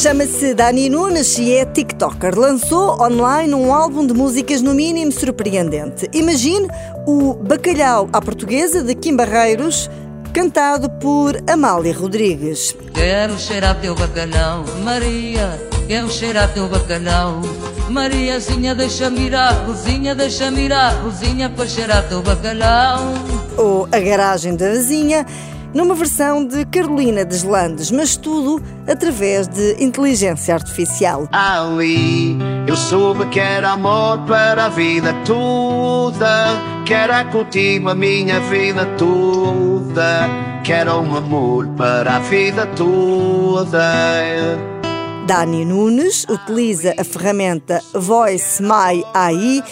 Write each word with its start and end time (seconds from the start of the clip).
Chama-se 0.00 0.54
Dani 0.54 0.88
Nunes 0.88 1.36
e 1.38 1.54
é 1.54 1.64
TikToker. 1.64 2.38
Lançou 2.38 3.02
online 3.02 3.52
um 3.52 3.74
álbum 3.74 4.06
de 4.06 4.14
músicas 4.14 4.62
no 4.62 4.72
mínimo 4.72 5.10
surpreendente. 5.10 6.08
Imagine 6.12 6.68
o 7.04 7.34
Bacalhau 7.34 8.08
à 8.12 8.20
Portuguesa 8.20 8.80
de 8.80 8.94
Kim 8.94 9.16
Barreiros, 9.16 9.90
cantado 10.32 10.88
por 10.88 11.42
Amália 11.50 11.92
Rodrigues. 11.92 12.76
Quero 12.94 13.36
cheirar 13.40 13.80
teu 13.80 13.96
bacalhau, 13.96 14.64
Maria, 14.84 15.60
quero 15.88 16.08
cheirar 16.08 16.54
teu 16.54 16.68
bacalhau. 16.68 17.40
Mariazinha, 17.90 18.76
deixa-me 18.76 19.26
ir 19.26 19.34
à 19.34 19.52
cozinha, 19.66 20.14
deixa-me 20.14 20.66
ir 20.66 20.72
à 20.72 20.94
cozinha 21.02 21.50
para 21.50 21.66
cheirar 21.66 22.08
teu 22.08 22.22
bacalhau. 22.22 23.00
Ou 23.56 23.88
A 23.90 23.98
Garagem 23.98 24.54
da 24.54 24.70
Vizinha 24.70 25.26
numa 25.74 25.94
versão 25.94 26.44
de 26.44 26.64
Carolina 26.66 27.24
Deslandes, 27.24 27.90
mas 27.90 28.16
tudo 28.16 28.62
através 28.86 29.48
de 29.48 29.82
inteligência 29.82 30.54
artificial. 30.54 31.28
Ali 31.32 32.36
eu 32.66 32.76
soube 32.76 33.26
que 33.26 33.40
era 33.40 33.70
amor 33.70 34.18
para 34.26 34.66
a 34.66 34.68
vida 34.68 35.14
toda, 35.24 36.56
que 36.84 36.94
era 36.94 37.24
contigo 37.26 37.88
a 37.88 37.94
minha 37.94 38.40
vida 38.40 38.86
toda, 38.96 40.28
que 40.64 40.72
era 40.72 40.96
um 40.96 41.16
amor 41.16 41.66
para 41.76 42.16
a 42.16 42.18
vida 42.18 42.66
toda. 42.66 43.78
Dani 45.28 45.62
Nunes 45.62 46.24
utiliza 46.26 46.94
a 46.96 47.04
ferramenta 47.04 47.82
Voice 47.92 48.62
My 48.62 49.04
AI 49.12 49.62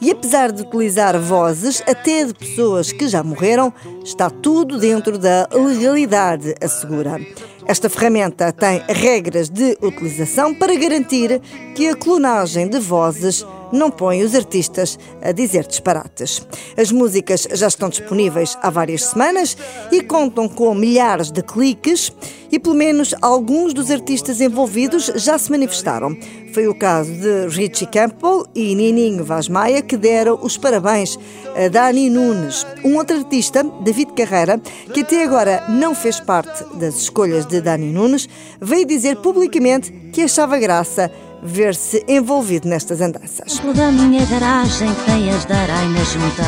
e 0.00 0.10
apesar 0.10 0.52
de 0.52 0.62
utilizar 0.62 1.18
vozes 1.18 1.82
até 1.86 2.24
de 2.24 2.34
pessoas 2.34 2.92
que 2.92 3.08
já 3.08 3.22
morreram, 3.22 3.72
está 4.04 4.30
tudo 4.30 4.78
dentro 4.78 5.18
da 5.18 5.48
legalidade, 5.52 6.54
assegura. 6.60 7.20
Esta 7.66 7.88
ferramenta 7.88 8.52
tem 8.52 8.82
regras 8.88 9.48
de 9.48 9.78
utilização 9.80 10.52
para 10.54 10.74
garantir 10.74 11.40
que 11.74 11.88
a 11.88 11.96
clonagem 11.96 12.68
de 12.68 12.78
vozes 12.78 13.46
não 13.72 13.90
põe 13.90 14.22
os 14.22 14.34
artistas 14.34 14.98
a 15.22 15.32
dizer 15.32 15.66
disparates. 15.66 16.46
As 16.76 16.92
músicas 16.92 17.48
já 17.52 17.68
estão 17.68 17.88
disponíveis 17.88 18.58
há 18.60 18.68
várias 18.68 19.04
semanas 19.04 19.56
e 19.90 20.02
contam 20.02 20.48
com 20.48 20.74
milhares 20.74 21.30
de 21.30 21.42
cliques 21.42 22.12
e 22.52 22.58
pelo 22.58 22.74
menos 22.74 23.14
alguns 23.22 23.72
dos 23.72 23.90
artistas 23.90 24.40
envolvidos 24.42 25.10
já 25.16 25.38
se 25.38 25.50
manifestaram. 25.50 26.14
Foi 26.52 26.68
o 26.68 26.74
caso 26.74 27.10
de 27.10 27.48
Richie 27.48 27.86
Campbell 27.86 28.46
e 28.54 28.74
Nininho 28.74 29.24
Vaz 29.24 29.48
Maia 29.48 29.80
que 29.80 29.96
deram 29.96 30.38
os 30.42 30.58
parabéns 30.58 31.18
a 31.56 31.68
Dani 31.68 32.10
Nunes. 32.10 32.66
Um 32.84 32.96
outro 32.96 33.16
artista, 33.16 33.64
David 33.82 34.12
Carreira, 34.12 34.60
que 34.92 35.00
até 35.00 35.24
agora 35.24 35.64
não 35.68 35.94
fez 35.94 36.20
parte 36.20 36.62
das 36.76 36.96
escolhas 36.96 37.46
de 37.46 37.62
Dani 37.62 37.90
Nunes, 37.90 38.28
veio 38.60 38.86
dizer 38.86 39.16
publicamente 39.16 39.90
que 40.12 40.20
achava 40.20 40.58
graça 40.58 41.10
ver-se 41.42 42.04
envolvido 42.06 42.68
nestas 42.68 43.00
andanças. 43.00 43.60
Da 43.74 43.90
minha 43.90 44.24
garagem 44.26 44.88
teias 45.06 45.44
de 45.44 45.52
aranha 45.52 46.04
junta 46.04 46.44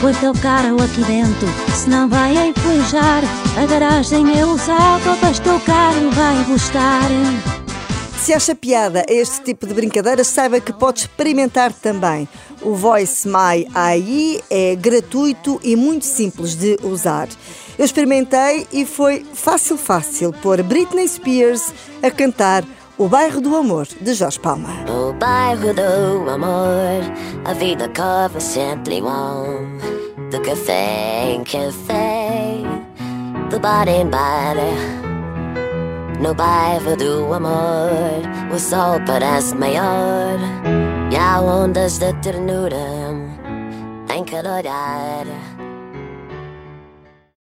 Põe 0.00 0.14
teu 0.14 0.32
carro 0.34 0.76
aqui 0.82 1.02
dentro, 1.04 1.48
senão 1.74 2.08
vai 2.08 2.48
enfujar 2.48 3.22
A 3.56 3.66
garagem 3.66 4.38
é 4.38 4.44
usada, 4.44 5.16
mas 5.20 5.38
teu 5.40 5.58
carro 5.60 6.10
vai 6.12 6.44
buscar 6.44 7.10
se 8.26 8.32
acha 8.32 8.56
piada 8.56 9.06
a 9.08 9.12
este 9.12 9.40
tipo 9.44 9.68
de 9.68 9.72
brincadeiras, 9.72 10.26
saiba 10.26 10.58
que 10.58 10.72
pode 10.72 10.98
experimentar 11.02 11.72
também. 11.72 12.28
O 12.60 12.74
Voice 12.74 13.28
My 13.28 13.64
AI 13.72 14.42
é 14.50 14.74
gratuito 14.74 15.60
e 15.62 15.76
muito 15.76 16.04
simples 16.04 16.56
de 16.56 16.76
usar. 16.82 17.28
Eu 17.78 17.84
experimentei 17.84 18.66
e 18.72 18.84
foi 18.84 19.24
fácil, 19.32 19.76
fácil 19.78 20.32
pôr 20.42 20.60
Britney 20.64 21.06
Spears 21.06 21.72
a 22.02 22.10
cantar 22.10 22.64
o 22.98 23.08
Bairro 23.08 23.40
do 23.40 23.54
Amor, 23.54 23.86
de 24.00 24.14
Jorge 24.14 24.40
Palma. 24.40 24.70
O 24.88 25.12
bairro 25.12 25.74
do 25.74 26.30
amor, 26.30 27.02
a 27.44 27.52
vida 27.52 27.90
corre 27.94 28.40
sempre 28.40 28.96
igual. 28.96 29.44
Do 30.30 30.40
café 30.40 31.32
em 31.32 31.44
café, 31.44 32.62
do 33.50 33.60
bar 33.60 33.86
em 33.88 34.06
bar. 34.06 34.56
No 36.20 36.34
bairro 36.34 36.96
do 36.96 37.34
amor, 37.34 38.22
o 38.54 38.58
sol 38.58 38.98
parece 39.06 39.54
maior. 39.54 40.38
E 41.10 41.16
há 41.16 41.40
ondas 41.40 41.98
de 41.98 42.12
ternura 42.14 42.76
em 44.14 44.24
cada 44.24 44.56
olhar. 44.56 45.55